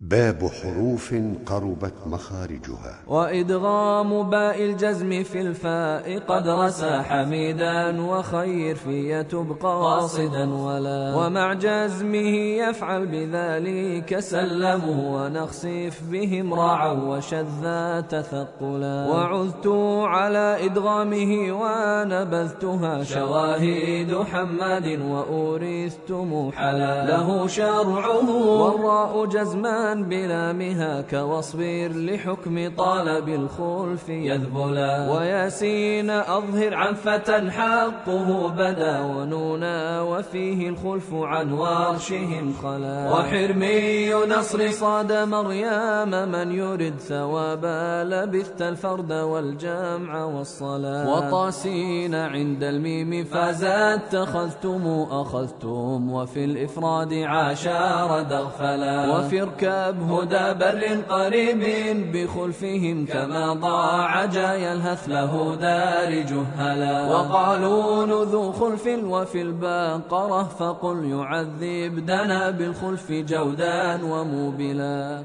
باب 0.00 0.50
حروف 0.62 1.14
قربت 1.46 1.94
مخارجها. 2.06 2.94
وإدغام 3.06 4.30
باء 4.30 4.64
الجزم 4.64 5.22
في 5.22 5.40
الفاء 5.40 6.18
قد 6.18 6.48
رسى 6.48 7.02
حميدا 7.02 8.02
وخير 8.02 8.74
في 8.74 9.24
تبقى 9.24 9.80
واصدا 9.80 10.54
ولا. 10.54 11.14
ومع 11.16 11.52
جزمه 11.52 12.36
يفعل 12.62 13.06
بذلك 13.06 14.20
سلموا 14.20 15.26
ونخسف 15.26 16.02
بهم 16.10 16.54
راعا 16.54 16.92
وشذا 16.92 18.00
تثقلا. 18.00 19.08
وعذت 19.10 19.66
على 20.06 20.66
إدغامه 20.66 21.32
ونبذتها 21.62 23.02
شواهد 23.04 24.16
حماد 24.30 25.00
وأورثت 25.00 26.10
محلا 26.10 27.06
له 27.06 27.46
شرعه 27.46 28.30
والراء 28.46 29.26
جزمان 29.26 29.87
بلامها 29.94 31.00
كواصبر 31.00 31.88
لحكم 31.94 32.70
طالب 32.76 33.28
الخلف 33.28 34.08
يذبلا. 34.08 35.10
وياسين 35.12 36.10
أظهر 36.10 36.74
عن 36.74 36.94
فتى 36.94 37.50
حقه 37.50 38.48
بدا 38.48 39.00
ونونا 39.00 40.02
وفيه 40.02 40.68
الخلف 40.68 41.14
عن 41.14 41.52
وارشهم 41.52 42.52
خلا. 42.62 43.12
وحرمي 43.12 44.12
نصر 44.14 44.70
صاد 44.70 45.12
مريم 45.12 46.10
من 46.10 46.52
يرد 46.52 46.94
ثوابا 46.98 48.04
لبثت 48.04 48.62
الفرد 48.62 49.12
والجمع 49.12 50.24
والصلاة 50.24 51.16
وطاسين 51.16 52.14
عند 52.14 52.62
الميم 52.62 53.24
فازت 53.24 53.64
اتخذتم 53.68 55.06
أخذتم 55.10 56.12
وفي 56.12 56.44
الإفراد 56.44 57.12
عاشار 57.12 58.22
دغفلا. 58.22 59.18
وفي 59.18 59.42
كاب 59.78 60.10
هدى 60.12 60.46
بر 60.60 60.82
قريب 61.08 61.62
بخلفهم 62.12 63.06
كما 63.06 63.54
ضاع 63.54 64.24
جاي 64.24 64.72
الهث 64.72 65.08
له 65.08 65.54
دار 65.54 66.10
جهلا. 66.30 66.96
وقالون 67.12 68.10
ذو 68.22 68.52
خلف 68.52 68.86
وفي 68.86 69.42
الباقرة 69.42 70.42
فقل 70.42 71.04
يعذب 71.04 72.06
دنا 72.06 72.50
بالخلف 72.50 73.12
جودا 73.12 73.98
وموبلا. 74.04 75.22